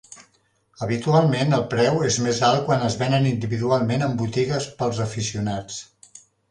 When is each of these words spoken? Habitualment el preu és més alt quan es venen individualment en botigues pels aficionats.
Habitualment 0.85 1.53
el 1.59 1.65
preu 1.75 2.01
és 2.09 2.17
més 2.29 2.41
alt 2.49 2.65
quan 2.71 2.89
es 2.89 2.97
venen 3.05 3.31
individualment 3.35 4.09
en 4.09 4.19
botigues 4.25 4.71
pels 4.83 5.07
aficionats. 5.09 5.83